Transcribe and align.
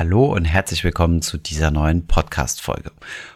Hallo 0.00 0.32
und 0.32 0.46
herzlich 0.46 0.82
willkommen 0.82 1.20
zu 1.20 1.36
dieser 1.36 1.70
neuen 1.70 2.06
Podcast-Folge. 2.06 2.90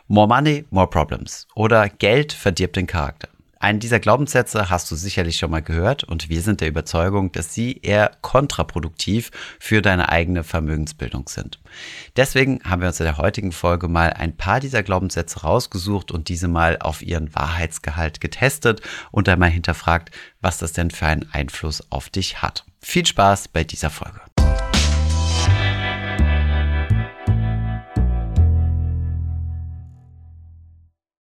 More 0.08 0.26
Money, 0.26 0.64
More 0.70 0.88
Problems 0.88 1.46
oder 1.54 1.90
Geld 1.90 2.32
verdirbt 2.32 2.76
den 2.76 2.86
Charakter. 2.86 3.28
Einen 3.58 3.80
dieser 3.80 4.00
Glaubenssätze 4.00 4.70
hast 4.70 4.90
du 4.90 4.96
sicherlich 4.96 5.36
schon 5.36 5.50
mal 5.50 5.60
gehört 5.60 6.04
und 6.04 6.30
wir 6.30 6.40
sind 6.40 6.62
der 6.62 6.68
Überzeugung, 6.68 7.30
dass 7.32 7.52
sie 7.52 7.80
eher 7.82 8.12
kontraproduktiv 8.22 9.30
für 9.60 9.82
deine 9.82 10.08
eigene 10.08 10.42
Vermögensbildung 10.42 11.28
sind. 11.28 11.60
Deswegen 12.16 12.62
haben 12.64 12.80
wir 12.80 12.88
uns 12.88 12.98
in 12.98 13.04
der 13.04 13.18
heutigen 13.18 13.52
Folge 13.52 13.86
mal 13.86 14.14
ein 14.14 14.34
paar 14.34 14.58
dieser 14.58 14.82
Glaubenssätze 14.82 15.40
rausgesucht 15.40 16.12
und 16.12 16.30
diese 16.30 16.48
mal 16.48 16.78
auf 16.78 17.02
ihren 17.02 17.34
Wahrheitsgehalt 17.34 18.22
getestet 18.22 18.80
und 19.10 19.28
einmal 19.28 19.50
hinterfragt, 19.50 20.14
was 20.40 20.56
das 20.56 20.72
denn 20.72 20.90
für 20.90 21.04
einen 21.04 21.28
Einfluss 21.30 21.92
auf 21.92 22.08
dich 22.08 22.40
hat. 22.40 22.64
Viel 22.80 23.04
Spaß 23.04 23.48
bei 23.48 23.64
dieser 23.64 23.90
Folge. 23.90 24.22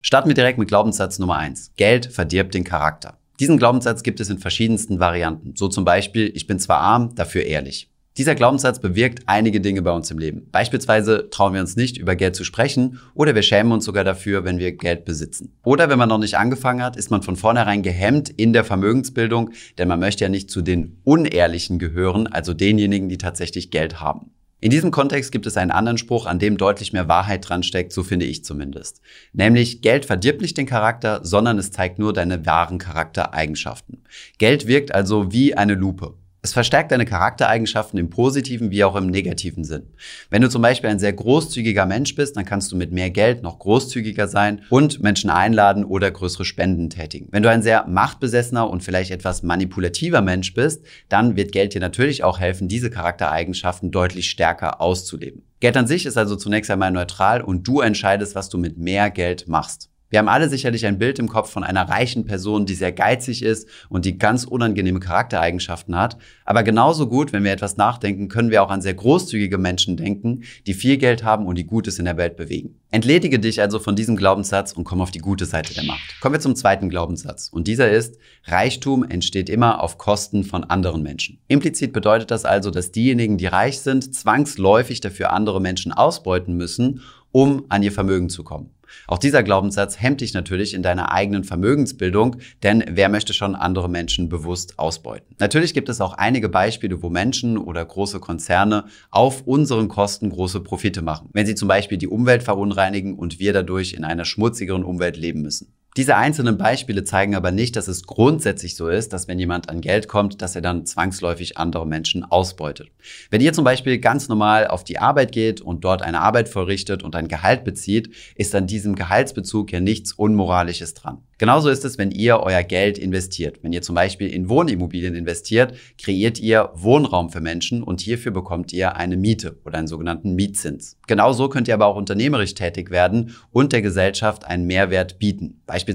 Starten 0.07 0.29
wir 0.29 0.35
direkt 0.35 0.57
mit 0.57 0.69
Glaubenssatz 0.69 1.19
Nummer 1.19 1.35
eins: 1.35 1.73
Geld 1.75 2.05
verdirbt 2.05 2.53
den 2.53 2.63
Charakter. 2.63 3.17
Diesen 3.41 3.57
Glaubenssatz 3.57 4.03
gibt 4.03 4.21
es 4.21 4.29
in 4.29 4.37
verschiedensten 4.37 5.01
Varianten. 5.01 5.53
So 5.57 5.67
zum 5.67 5.83
Beispiel, 5.83 6.31
ich 6.33 6.47
bin 6.47 6.59
zwar 6.59 6.79
arm, 6.79 7.13
dafür 7.15 7.43
ehrlich. 7.43 7.91
Dieser 8.15 8.33
Glaubenssatz 8.33 8.79
bewirkt 8.79 9.23
einige 9.25 9.59
Dinge 9.59 9.81
bei 9.81 9.91
uns 9.91 10.09
im 10.09 10.17
Leben. 10.17 10.47
Beispielsweise 10.49 11.29
trauen 11.29 11.53
wir 11.55 11.59
uns 11.59 11.75
nicht, 11.75 11.97
über 11.97 12.15
Geld 12.15 12.37
zu 12.37 12.45
sprechen 12.45 13.01
oder 13.15 13.35
wir 13.35 13.41
schämen 13.41 13.73
uns 13.73 13.83
sogar 13.83 14.05
dafür, 14.05 14.45
wenn 14.45 14.59
wir 14.59 14.71
Geld 14.77 15.03
besitzen. 15.03 15.57
Oder 15.65 15.89
wenn 15.89 15.99
man 15.99 16.07
noch 16.07 16.19
nicht 16.19 16.37
angefangen 16.37 16.81
hat, 16.81 16.95
ist 16.95 17.11
man 17.11 17.21
von 17.21 17.35
vornherein 17.35 17.83
gehemmt 17.83 18.29
in 18.29 18.53
der 18.53 18.63
Vermögensbildung, 18.63 19.49
denn 19.77 19.89
man 19.89 19.99
möchte 19.99 20.23
ja 20.23 20.29
nicht 20.29 20.49
zu 20.49 20.61
den 20.61 21.01
Unehrlichen 21.03 21.79
gehören, 21.79 22.27
also 22.27 22.53
denjenigen, 22.53 23.09
die 23.09 23.17
tatsächlich 23.17 23.71
Geld 23.71 23.99
haben. 23.99 24.31
In 24.59 24.71
diesem 24.71 24.89
Kontext 24.89 25.31
gibt 25.31 25.45
es 25.45 25.55
einen 25.55 25.69
anderen 25.69 25.99
Spruch, 25.99 26.25
an 26.25 26.39
dem 26.39 26.57
deutlich 26.57 26.91
mehr 26.91 27.07
Wahrheit 27.07 27.47
dran 27.47 27.61
steckt, 27.61 27.93
so 27.93 28.03
finde 28.03 28.25
ich 28.25 28.43
zumindest. 28.43 29.01
Nämlich, 29.31 29.81
Geld 29.81 30.05
verdirbt 30.05 30.41
nicht 30.41 30.57
den 30.57 30.65
Charakter, 30.65 31.23
sondern 31.23 31.59
es 31.59 31.71
zeigt 31.71 31.99
nur 31.99 32.11
deine 32.11 32.45
wahren 32.47 32.79
Charaktereigenschaften. 32.79 34.03
Geld 34.39 34.65
wirkt 34.65 34.95
also 34.95 35.31
wie 35.31 35.53
eine 35.53 35.75
Lupe. 35.75 36.15
Es 36.47 36.53
verstärkt 36.53 36.93
deine 36.93 37.03
Charaktereigenschaften 37.03 37.99
im 37.99 38.09
positiven 38.09 38.71
wie 38.71 38.85
auch 38.85 38.95
im 38.95 39.07
negativen 39.07 39.65
Sinn. 39.65 39.87
Wenn 40.29 40.41
du 40.41 40.49
zum 40.49 40.61
Beispiel 40.61 40.89
ein 40.89 40.97
sehr 40.97 41.11
großzügiger 41.11 41.85
Mensch 41.85 42.15
bist, 42.15 42.37
dann 42.37 42.45
kannst 42.45 42.71
du 42.71 42.77
mit 42.77 42.93
mehr 42.93 43.09
Geld 43.09 43.43
noch 43.43 43.59
großzügiger 43.59 44.29
sein 44.29 44.61
und 44.69 45.03
Menschen 45.03 45.29
einladen 45.29 45.83
oder 45.83 46.09
größere 46.09 46.45
Spenden 46.45 46.89
tätigen. 46.89 47.27
Wenn 47.31 47.43
du 47.43 47.49
ein 47.49 47.63
sehr 47.63 47.85
machtbesessener 47.89 48.69
und 48.69 48.81
vielleicht 48.81 49.11
etwas 49.11 49.43
manipulativer 49.43 50.21
Mensch 50.21 50.53
bist, 50.53 50.85
dann 51.09 51.35
wird 51.35 51.51
Geld 51.51 51.73
dir 51.73 51.81
natürlich 51.81 52.23
auch 52.23 52.39
helfen, 52.39 52.69
diese 52.69 52.89
Charaktereigenschaften 52.89 53.91
deutlich 53.91 54.29
stärker 54.29 54.79
auszuleben. 54.79 55.43
Geld 55.59 55.75
an 55.75 55.85
sich 55.85 56.05
ist 56.05 56.17
also 56.17 56.37
zunächst 56.37 56.71
einmal 56.71 56.91
neutral 56.91 57.41
und 57.41 57.67
du 57.67 57.81
entscheidest, 57.81 58.35
was 58.35 58.47
du 58.47 58.57
mit 58.57 58.77
mehr 58.77 59.09
Geld 59.09 59.49
machst. 59.49 59.89
Wir 60.09 60.19
haben 60.19 60.29
alle 60.29 60.47
sicherlich 60.47 60.85
ein 60.85 60.99
Bild 60.99 61.19
im 61.19 61.27
Kopf 61.27 61.51
von 61.51 61.65
einer 61.65 61.89
reichen 61.89 62.25
Person, 62.25 62.65
die 62.65 62.75
sehr 62.75 62.93
geizig 62.93 63.43
ist 63.43 63.67
und 63.89 64.05
die 64.05 64.17
ganz 64.17 64.45
unangenehme 64.45 65.01
Charaktereigenschaften 65.01 65.97
hat. 65.97 66.17
Aber 66.45 66.63
genauso 66.63 67.07
gut, 67.07 67.33
wenn 67.33 67.43
wir 67.43 67.51
etwas 67.51 67.75
nachdenken, 67.75 68.29
können 68.29 68.49
wir 68.49 68.63
auch 68.63 68.69
an 68.69 68.81
sehr 68.81 68.93
großzügige 68.93 69.57
Menschen 69.57 69.97
denken, 69.97 70.43
die 70.65 70.73
viel 70.73 70.97
Geld 70.97 71.25
haben 71.25 71.45
und 71.45 71.57
die 71.57 71.65
Gutes 71.65 71.99
in 71.99 72.05
der 72.05 72.15
Welt 72.15 72.37
bewegen. 72.37 72.79
Entledige 72.89 73.37
dich 73.37 73.59
also 73.59 73.79
von 73.79 73.97
diesem 73.97 74.15
Glaubenssatz 74.15 74.71
und 74.71 74.85
komm 74.85 75.01
auf 75.01 75.11
die 75.11 75.19
gute 75.19 75.45
Seite 75.45 75.73
der 75.73 75.83
Macht. 75.83 76.21
Kommen 76.21 76.35
wir 76.35 76.39
zum 76.39 76.55
zweiten 76.55 76.89
Glaubenssatz. 76.89 77.49
Und 77.49 77.67
dieser 77.67 77.91
ist, 77.91 78.17
Reichtum 78.45 79.03
entsteht 79.03 79.49
immer 79.49 79.83
auf 79.83 79.97
Kosten 79.97 80.45
von 80.45 80.63
anderen 80.63 81.03
Menschen. 81.03 81.39
Implizit 81.49 81.91
bedeutet 81.91 82.31
das 82.31 82.45
also, 82.45 82.71
dass 82.71 82.93
diejenigen, 82.93 83.37
die 83.37 83.47
reich 83.47 83.79
sind, 83.81 84.15
zwangsläufig 84.15 85.01
dafür 85.01 85.33
andere 85.33 85.59
Menschen 85.59 85.91
ausbeuten 85.91 86.55
müssen, 86.55 87.01
um 87.33 87.65
an 87.67 87.83
ihr 87.83 87.91
Vermögen 87.91 88.29
zu 88.29 88.45
kommen. 88.45 88.71
Auch 89.07 89.17
dieser 89.17 89.43
Glaubenssatz 89.43 90.01
hemmt 90.01 90.21
dich 90.21 90.33
natürlich 90.33 90.73
in 90.73 90.83
deiner 90.83 91.11
eigenen 91.11 91.43
Vermögensbildung, 91.43 92.37
denn 92.63 92.83
wer 92.89 93.09
möchte 93.09 93.33
schon 93.33 93.55
andere 93.55 93.89
Menschen 93.89 94.29
bewusst 94.29 94.79
ausbeuten? 94.79 95.35
Natürlich 95.39 95.73
gibt 95.73 95.89
es 95.89 96.01
auch 96.01 96.13
einige 96.13 96.49
Beispiele, 96.49 97.01
wo 97.01 97.09
Menschen 97.09 97.57
oder 97.57 97.83
große 97.85 98.19
Konzerne 98.19 98.85
auf 99.11 99.43
unseren 99.45 99.87
Kosten 99.87 100.29
große 100.29 100.61
Profite 100.61 101.01
machen. 101.01 101.29
Wenn 101.33 101.45
sie 101.45 101.55
zum 101.55 101.67
Beispiel 101.67 101.97
die 101.97 102.07
Umwelt 102.07 102.43
verunreinigen 102.43 103.15
und 103.15 103.39
wir 103.39 103.53
dadurch 103.53 103.93
in 103.93 104.03
einer 104.03 104.25
schmutzigeren 104.25 104.83
Umwelt 104.83 105.17
leben 105.17 105.41
müssen. 105.41 105.73
Diese 105.97 106.15
einzelnen 106.15 106.59
Beispiele 106.59 107.03
zeigen 107.03 107.33
aber 107.33 107.49
nicht, 107.49 107.75
dass 107.75 107.87
es 107.87 108.03
grundsätzlich 108.03 108.75
so 108.75 108.87
ist, 108.87 109.13
dass 109.13 109.27
wenn 109.27 109.39
jemand 109.39 109.67
an 109.67 109.81
Geld 109.81 110.07
kommt, 110.07 110.43
dass 110.43 110.55
er 110.55 110.61
dann 110.61 110.85
zwangsläufig 110.85 111.57
andere 111.57 111.87
Menschen 111.87 112.23
ausbeutet. 112.23 112.91
Wenn 113.31 113.41
ihr 113.41 113.51
zum 113.51 113.63
Beispiel 113.63 113.97
ganz 113.97 114.27
normal 114.27 114.67
auf 114.67 114.83
die 114.83 114.99
Arbeit 114.99 115.31
geht 115.31 115.59
und 115.59 115.83
dort 115.83 116.03
eine 116.03 116.21
Arbeit 116.21 116.49
vollrichtet 116.49 117.01
und 117.01 117.15
ein 117.15 117.27
Gehalt 117.27 117.63
bezieht, 117.63 118.13
ist 118.35 118.53
an 118.53 118.67
diesem 118.67 118.93
Gehaltsbezug 118.93 119.71
ja 119.71 119.79
nichts 119.79 120.13
Unmoralisches 120.13 120.93
dran. 120.93 121.23
Genauso 121.39 121.69
ist 121.69 121.85
es, 121.85 121.97
wenn 121.99 122.09
ihr 122.11 122.39
euer 122.39 122.63
Geld 122.63 122.97
investiert. 122.97 123.59
Wenn 123.61 123.71
ihr 123.71 123.83
zum 123.83 123.93
Beispiel 123.93 124.27
in 124.27 124.49
Wohnimmobilien 124.49 125.13
investiert, 125.13 125.75
kreiert 126.01 126.39
ihr 126.39 126.71
Wohnraum 126.73 127.29
für 127.29 127.41
Menschen 127.41 127.83
und 127.83 128.01
hierfür 128.01 128.31
bekommt 128.31 128.73
ihr 128.73 128.95
eine 128.95 129.17
Miete 129.17 129.57
oder 129.63 129.77
einen 129.77 129.87
sogenannten 129.87 130.33
Mietzins. 130.33 130.97
Genauso 131.05 131.47
könnt 131.47 131.67
ihr 131.67 131.75
aber 131.75 131.85
auch 131.85 131.95
unternehmerisch 131.95 132.55
tätig 132.55 132.89
werden 132.89 133.35
und 133.51 133.71
der 133.71 133.83
Gesellschaft 133.83 134.45
einen 134.45 134.65
Mehrwert 134.65 135.19
bieten. 135.19 135.61
Beispielsweise 135.67 135.86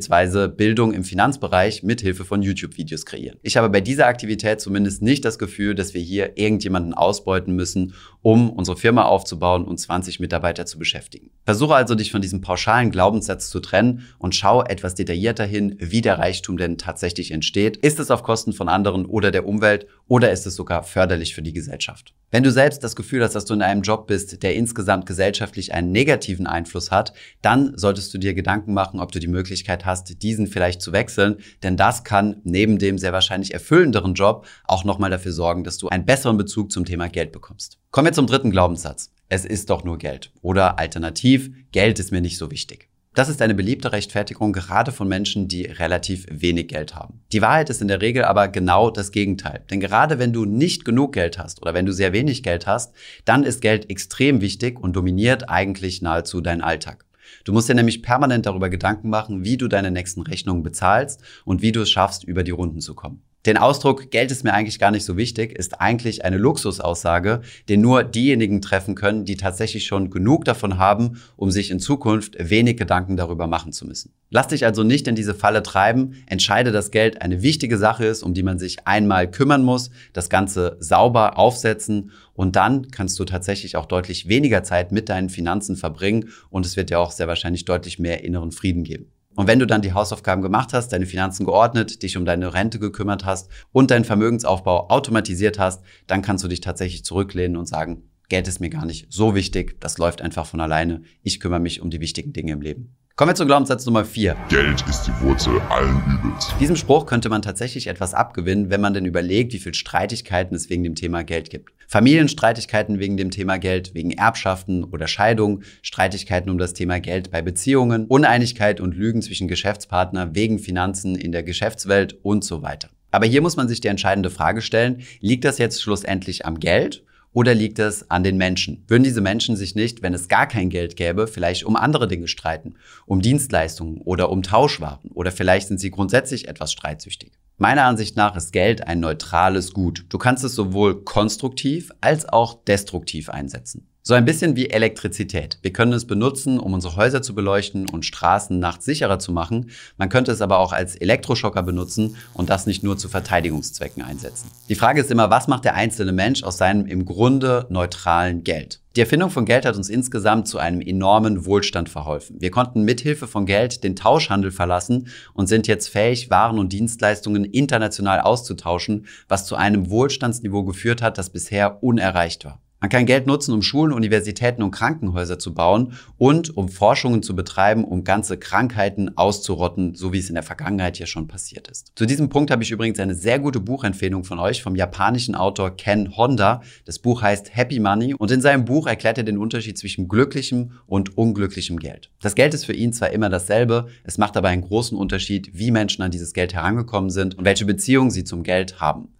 Bildung 0.48 0.92
im 0.92 1.04
Finanzbereich 1.04 1.82
mit 1.82 2.00
Hilfe 2.00 2.24
von 2.24 2.42
YouTube-Videos 2.42 3.06
kreieren. 3.06 3.38
Ich 3.42 3.56
habe 3.56 3.68
bei 3.70 3.80
dieser 3.80 4.06
Aktivität 4.06 4.60
zumindest 4.60 5.02
nicht 5.02 5.24
das 5.24 5.38
Gefühl, 5.38 5.74
dass 5.74 5.94
wir 5.94 6.00
hier 6.00 6.36
irgendjemanden 6.36 6.94
ausbeuten 6.94 7.54
müssen, 7.54 7.94
um 8.22 8.50
unsere 8.50 8.76
Firma 8.76 9.04
aufzubauen 9.04 9.64
und 9.64 9.78
20 9.78 10.20
Mitarbeiter 10.20 10.66
zu 10.66 10.78
beschäftigen. 10.78 11.30
Versuche 11.44 11.74
also 11.74 11.94
dich 11.94 12.12
von 12.12 12.22
diesem 12.22 12.40
pauschalen 12.40 12.90
Glaubenssatz 12.90 13.50
zu 13.50 13.60
trennen 13.60 14.06
und 14.18 14.34
schau 14.34 14.62
etwas 14.62 14.94
detaillierter 14.94 15.44
hin, 15.44 15.76
wie 15.78 16.00
der 16.00 16.18
Reichtum 16.18 16.56
denn 16.56 16.78
tatsächlich 16.78 17.30
entsteht. 17.32 17.76
Ist 17.78 17.98
es 17.98 18.10
auf 18.10 18.22
Kosten 18.22 18.52
von 18.52 18.68
anderen 18.68 19.06
oder 19.06 19.30
der 19.30 19.46
Umwelt 19.46 19.86
oder 20.08 20.30
ist 20.30 20.46
es 20.46 20.54
sogar 20.54 20.82
förderlich 20.82 21.34
für 21.34 21.42
die 21.42 21.52
Gesellschaft? 21.52 22.14
Wenn 22.30 22.42
du 22.42 22.50
selbst 22.50 22.82
das 22.82 22.96
Gefühl 22.96 23.22
hast, 23.22 23.34
dass 23.34 23.44
du 23.44 23.52
in 23.52 23.60
einem 23.60 23.82
Job 23.82 24.06
bist, 24.06 24.42
der 24.42 24.54
insgesamt 24.54 25.04
gesellschaftlich 25.04 25.74
einen 25.74 25.92
negativen 25.92 26.46
Einfluss 26.46 26.90
hat, 26.90 27.12
dann 27.42 27.76
solltest 27.76 28.14
du 28.14 28.18
dir 28.18 28.32
Gedanken 28.32 28.72
machen, 28.72 29.00
ob 29.00 29.12
du 29.12 29.18
die 29.18 29.28
Möglichkeit 29.28 29.81
hast, 29.84 30.22
diesen 30.22 30.46
vielleicht 30.46 30.82
zu 30.82 30.92
wechseln, 30.92 31.36
denn 31.62 31.76
das 31.76 32.04
kann 32.04 32.40
neben 32.44 32.78
dem 32.78 32.98
sehr 32.98 33.12
wahrscheinlich 33.12 33.54
erfüllenderen 33.54 34.14
Job 34.14 34.46
auch 34.64 34.84
nochmal 34.84 35.10
dafür 35.10 35.32
sorgen, 35.32 35.64
dass 35.64 35.78
du 35.78 35.88
einen 35.88 36.06
besseren 36.06 36.36
Bezug 36.36 36.72
zum 36.72 36.84
Thema 36.84 37.08
Geld 37.08 37.32
bekommst. 37.32 37.78
Kommen 37.90 38.06
wir 38.06 38.12
zum 38.12 38.26
dritten 38.26 38.50
Glaubenssatz. 38.50 39.12
Es 39.28 39.44
ist 39.44 39.70
doch 39.70 39.84
nur 39.84 39.98
Geld. 39.98 40.32
Oder 40.42 40.78
alternativ, 40.78 41.50
Geld 41.72 41.98
ist 41.98 42.12
mir 42.12 42.20
nicht 42.20 42.38
so 42.38 42.50
wichtig. 42.50 42.88
Das 43.14 43.28
ist 43.28 43.42
eine 43.42 43.54
beliebte 43.54 43.92
Rechtfertigung 43.92 44.54
gerade 44.54 44.90
von 44.90 45.06
Menschen, 45.06 45.46
die 45.46 45.66
relativ 45.66 46.24
wenig 46.30 46.68
Geld 46.68 46.94
haben. 46.94 47.20
Die 47.30 47.42
Wahrheit 47.42 47.68
ist 47.68 47.82
in 47.82 47.88
der 47.88 48.00
Regel 48.00 48.24
aber 48.24 48.48
genau 48.48 48.88
das 48.88 49.12
Gegenteil. 49.12 49.64
Denn 49.70 49.80
gerade 49.80 50.18
wenn 50.18 50.32
du 50.32 50.46
nicht 50.46 50.86
genug 50.86 51.12
Geld 51.12 51.38
hast 51.38 51.60
oder 51.60 51.74
wenn 51.74 51.84
du 51.84 51.92
sehr 51.92 52.14
wenig 52.14 52.42
Geld 52.42 52.66
hast, 52.66 52.94
dann 53.26 53.44
ist 53.44 53.60
Geld 53.60 53.90
extrem 53.90 54.40
wichtig 54.40 54.80
und 54.80 54.96
dominiert 54.96 55.50
eigentlich 55.50 56.00
nahezu 56.00 56.40
deinen 56.40 56.62
Alltag. 56.62 57.04
Du 57.44 57.52
musst 57.52 57.68
dir 57.68 57.74
nämlich 57.74 58.02
permanent 58.02 58.46
darüber 58.46 58.70
Gedanken 58.70 59.10
machen, 59.10 59.44
wie 59.44 59.56
du 59.56 59.68
deine 59.68 59.90
nächsten 59.90 60.22
Rechnungen 60.22 60.62
bezahlst 60.62 61.22
und 61.44 61.62
wie 61.62 61.72
du 61.72 61.82
es 61.82 61.90
schaffst, 61.90 62.24
über 62.24 62.42
die 62.42 62.50
Runden 62.50 62.80
zu 62.80 62.94
kommen. 62.94 63.22
Den 63.44 63.56
Ausdruck 63.56 64.12
Geld 64.12 64.30
ist 64.30 64.44
mir 64.44 64.54
eigentlich 64.54 64.78
gar 64.78 64.92
nicht 64.92 65.04
so 65.04 65.16
wichtig 65.16 65.50
ist 65.58 65.80
eigentlich 65.80 66.24
eine 66.24 66.36
Luxusaussage, 66.36 67.40
den 67.68 67.80
nur 67.80 68.04
diejenigen 68.04 68.62
treffen 68.62 68.94
können, 68.94 69.24
die 69.24 69.36
tatsächlich 69.36 69.84
schon 69.84 70.10
genug 70.10 70.44
davon 70.44 70.78
haben, 70.78 71.20
um 71.34 71.50
sich 71.50 71.72
in 71.72 71.80
Zukunft 71.80 72.36
wenig 72.38 72.76
Gedanken 72.76 73.16
darüber 73.16 73.48
machen 73.48 73.72
zu 73.72 73.84
müssen. 73.84 74.12
Lass 74.30 74.46
dich 74.46 74.64
also 74.64 74.84
nicht 74.84 75.08
in 75.08 75.16
diese 75.16 75.34
Falle 75.34 75.64
treiben, 75.64 76.22
entscheide, 76.26 76.70
dass 76.70 76.92
Geld 76.92 77.20
eine 77.20 77.42
wichtige 77.42 77.78
Sache 77.78 78.04
ist, 78.04 78.22
um 78.22 78.32
die 78.32 78.44
man 78.44 78.60
sich 78.60 78.86
einmal 78.86 79.28
kümmern 79.28 79.64
muss, 79.64 79.90
das 80.12 80.30
Ganze 80.30 80.76
sauber 80.78 81.36
aufsetzen 81.36 82.12
und 82.34 82.54
dann 82.54 82.92
kannst 82.92 83.18
du 83.18 83.24
tatsächlich 83.24 83.74
auch 83.74 83.86
deutlich 83.86 84.28
weniger 84.28 84.62
Zeit 84.62 84.92
mit 84.92 85.08
deinen 85.08 85.30
Finanzen 85.30 85.74
verbringen 85.74 86.28
und 86.48 86.64
es 86.64 86.76
wird 86.76 86.90
dir 86.90 87.00
auch 87.00 87.10
sehr 87.10 87.26
wahrscheinlich 87.26 87.64
deutlich 87.64 87.98
mehr 87.98 88.22
inneren 88.22 88.52
Frieden 88.52 88.84
geben. 88.84 89.10
Und 89.34 89.46
wenn 89.46 89.58
du 89.58 89.66
dann 89.66 89.82
die 89.82 89.92
Hausaufgaben 89.92 90.42
gemacht 90.42 90.72
hast, 90.72 90.88
deine 90.88 91.06
Finanzen 91.06 91.46
geordnet, 91.46 92.02
dich 92.02 92.16
um 92.16 92.24
deine 92.24 92.52
Rente 92.52 92.78
gekümmert 92.78 93.24
hast 93.24 93.48
und 93.72 93.90
deinen 93.90 94.04
Vermögensaufbau 94.04 94.88
automatisiert 94.90 95.58
hast, 95.58 95.82
dann 96.06 96.22
kannst 96.22 96.44
du 96.44 96.48
dich 96.48 96.60
tatsächlich 96.60 97.04
zurücklehnen 97.04 97.56
und 97.56 97.66
sagen, 97.66 98.02
Geld 98.28 98.48
ist 98.48 98.60
mir 98.60 98.70
gar 98.70 98.86
nicht 98.86 99.12
so 99.12 99.34
wichtig, 99.34 99.80
das 99.80 99.98
läuft 99.98 100.22
einfach 100.22 100.46
von 100.46 100.60
alleine, 100.60 101.02
ich 101.22 101.40
kümmere 101.40 101.60
mich 101.60 101.80
um 101.80 101.90
die 101.90 102.00
wichtigen 102.00 102.32
Dinge 102.32 102.52
im 102.52 102.62
Leben. 102.62 102.96
Kommen 103.22 103.30
wir 103.30 103.36
zu 103.36 103.46
Glaubenssatz 103.46 103.86
Nummer 103.86 104.04
4. 104.04 104.36
Geld 104.48 104.82
ist 104.88 105.04
die 105.04 105.12
Wurzel 105.20 105.60
allen 105.68 106.02
Übels. 106.08 106.52
Diesem 106.58 106.74
Spruch 106.74 107.06
könnte 107.06 107.28
man 107.28 107.40
tatsächlich 107.40 107.86
etwas 107.86 108.14
abgewinnen, 108.14 108.68
wenn 108.68 108.80
man 108.80 108.94
denn 108.94 109.06
überlegt, 109.06 109.52
wie 109.52 109.60
viel 109.60 109.74
Streitigkeiten 109.74 110.56
es 110.56 110.70
wegen 110.70 110.82
dem 110.82 110.96
Thema 110.96 111.22
Geld 111.22 111.48
gibt. 111.48 111.70
Familienstreitigkeiten 111.86 112.98
wegen 112.98 113.16
dem 113.16 113.30
Thema 113.30 113.58
Geld, 113.58 113.94
wegen 113.94 114.10
Erbschaften 114.10 114.82
oder 114.82 115.06
Scheidung, 115.06 115.62
Streitigkeiten 115.82 116.50
um 116.50 116.58
das 116.58 116.74
Thema 116.74 116.98
Geld 116.98 117.30
bei 117.30 117.42
Beziehungen, 117.42 118.06
Uneinigkeit 118.06 118.80
und 118.80 118.96
Lügen 118.96 119.22
zwischen 119.22 119.46
Geschäftspartner 119.46 120.34
wegen 120.34 120.58
Finanzen 120.58 121.14
in 121.14 121.30
der 121.30 121.44
Geschäftswelt 121.44 122.18
und 122.24 122.42
so 122.42 122.62
weiter. 122.62 122.88
Aber 123.12 123.26
hier 123.26 123.40
muss 123.40 123.54
man 123.54 123.68
sich 123.68 123.80
die 123.80 123.86
entscheidende 123.86 124.30
Frage 124.30 124.62
stellen, 124.62 125.02
liegt 125.20 125.44
das 125.44 125.58
jetzt 125.58 125.80
schlussendlich 125.80 126.44
am 126.44 126.58
Geld 126.58 127.04
Oder 127.34 127.54
liegt 127.54 127.78
es 127.78 128.10
an 128.10 128.24
den 128.24 128.36
Menschen? 128.36 128.84
Würden 128.88 129.04
diese 129.04 129.22
Menschen 129.22 129.56
sich 129.56 129.74
nicht, 129.74 130.02
wenn 130.02 130.12
es 130.12 130.28
gar 130.28 130.46
kein 130.46 130.68
Geld 130.68 130.96
gäbe, 130.96 131.26
vielleicht 131.26 131.64
um 131.64 131.76
andere 131.76 132.06
Dinge 132.06 132.28
streiten? 132.28 132.74
Um 133.06 133.22
Dienstleistungen 133.22 134.02
oder 134.02 134.30
um 134.30 134.42
Tauschwaren? 134.42 135.10
Oder 135.12 135.32
vielleicht 135.32 135.68
sind 135.68 135.80
sie 135.80 135.90
grundsätzlich 135.90 136.48
etwas 136.48 136.72
streitsüchtig? 136.72 137.32
Meiner 137.56 137.84
Ansicht 137.84 138.16
nach 138.16 138.36
ist 138.36 138.52
Geld 138.52 138.86
ein 138.86 139.00
neutrales 139.00 139.72
Gut. 139.72 140.04
Du 140.10 140.18
kannst 140.18 140.44
es 140.44 140.54
sowohl 140.54 141.04
konstruktiv 141.04 141.90
als 142.02 142.28
auch 142.28 142.64
destruktiv 142.64 143.30
einsetzen. 143.30 143.88
So 144.04 144.14
ein 144.14 144.24
bisschen 144.24 144.56
wie 144.56 144.68
Elektrizität. 144.68 145.58
Wir 145.62 145.72
können 145.72 145.92
es 145.92 146.08
benutzen, 146.08 146.58
um 146.58 146.74
unsere 146.74 146.96
Häuser 146.96 147.22
zu 147.22 147.36
beleuchten 147.36 147.88
und 147.88 148.04
Straßen 148.04 148.58
nachts 148.58 148.84
sicherer 148.84 149.20
zu 149.20 149.30
machen. 149.30 149.70
Man 149.96 150.08
könnte 150.08 150.32
es 150.32 150.40
aber 150.40 150.58
auch 150.58 150.72
als 150.72 150.96
Elektroschocker 150.96 151.62
benutzen 151.62 152.16
und 152.34 152.50
das 152.50 152.66
nicht 152.66 152.82
nur 152.82 152.98
zu 152.98 153.08
Verteidigungszwecken 153.08 154.02
einsetzen. 154.02 154.50
Die 154.68 154.74
Frage 154.74 155.00
ist 155.00 155.12
immer, 155.12 155.30
was 155.30 155.46
macht 155.46 155.64
der 155.64 155.76
einzelne 155.76 156.10
Mensch 156.10 156.42
aus 156.42 156.58
seinem 156.58 156.86
im 156.86 157.04
Grunde 157.04 157.66
neutralen 157.68 158.42
Geld? 158.42 158.80
Die 158.96 159.00
Erfindung 159.02 159.30
von 159.30 159.44
Geld 159.44 159.64
hat 159.64 159.76
uns 159.76 159.88
insgesamt 159.88 160.48
zu 160.48 160.58
einem 160.58 160.80
enormen 160.80 161.46
Wohlstand 161.46 161.88
verholfen. 161.88 162.40
Wir 162.40 162.50
konnten 162.50 162.82
mithilfe 162.82 163.28
von 163.28 163.46
Geld 163.46 163.84
den 163.84 163.94
Tauschhandel 163.94 164.50
verlassen 164.50 165.06
und 165.32 165.46
sind 165.46 165.68
jetzt 165.68 165.86
fähig, 165.86 166.28
Waren 166.28 166.58
und 166.58 166.72
Dienstleistungen 166.72 167.44
international 167.44 168.20
auszutauschen, 168.20 169.06
was 169.28 169.46
zu 169.46 169.54
einem 169.54 169.90
Wohlstandsniveau 169.90 170.64
geführt 170.64 171.02
hat, 171.02 171.18
das 171.18 171.30
bisher 171.30 171.84
unerreicht 171.84 172.44
war. 172.44 172.60
Man 172.82 172.90
kann 172.90 173.06
Geld 173.06 173.28
nutzen, 173.28 173.54
um 173.54 173.62
Schulen, 173.62 173.92
Universitäten 173.92 174.60
und 174.60 174.72
Krankenhäuser 174.72 175.38
zu 175.38 175.54
bauen 175.54 175.92
und 176.18 176.56
um 176.56 176.68
Forschungen 176.68 177.22
zu 177.22 177.36
betreiben, 177.36 177.84
um 177.84 178.02
ganze 178.02 178.38
Krankheiten 178.38 179.16
auszurotten, 179.16 179.94
so 179.94 180.12
wie 180.12 180.18
es 180.18 180.28
in 180.28 180.34
der 180.34 180.42
Vergangenheit 180.42 180.98
ja 180.98 181.06
schon 181.06 181.28
passiert 181.28 181.68
ist. 181.68 181.92
Zu 181.94 182.06
diesem 182.06 182.28
Punkt 182.28 182.50
habe 182.50 182.64
ich 182.64 182.72
übrigens 182.72 182.98
eine 182.98 183.14
sehr 183.14 183.38
gute 183.38 183.60
Buchempfehlung 183.60 184.24
von 184.24 184.40
euch 184.40 184.64
vom 184.64 184.74
japanischen 184.74 185.36
Autor 185.36 185.76
Ken 185.76 186.16
Honda. 186.16 186.60
Das 186.84 186.98
Buch 186.98 187.22
heißt 187.22 187.54
Happy 187.54 187.78
Money 187.78 188.14
und 188.14 188.32
in 188.32 188.40
seinem 188.40 188.64
Buch 188.64 188.88
erklärt 188.88 189.16
er 189.16 189.22
den 189.22 189.38
Unterschied 189.38 189.78
zwischen 189.78 190.08
glücklichem 190.08 190.72
und 190.88 191.16
unglücklichem 191.16 191.78
Geld. 191.78 192.10
Das 192.20 192.34
Geld 192.34 192.52
ist 192.52 192.64
für 192.64 192.72
ihn 192.72 192.92
zwar 192.92 193.10
immer 193.10 193.28
dasselbe, 193.28 193.86
es 194.02 194.18
macht 194.18 194.36
aber 194.36 194.48
einen 194.48 194.62
großen 194.62 194.98
Unterschied, 194.98 195.52
wie 195.54 195.70
Menschen 195.70 196.02
an 196.02 196.10
dieses 196.10 196.32
Geld 196.32 196.52
herangekommen 196.52 197.10
sind 197.10 197.38
und 197.38 197.44
welche 197.44 197.64
Beziehungen 197.64 198.10
sie 198.10 198.24
zum 198.24 198.42
Geld 198.42 198.80
haben. 198.80 199.10